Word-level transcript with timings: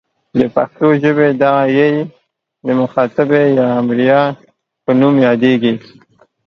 د 0.39 0.41
پښتو 0.55 0.87
ژبې 1.01 1.27
دغه 1.43 1.63
ئ 1.75 1.81
د 2.65 2.67
مخاطبې 2.81 3.41
او 3.47 3.53
یا 3.61 3.67
امریه 3.81 4.21
په 4.83 4.91
نوم 4.99 5.15
یادیږي. 5.27 5.73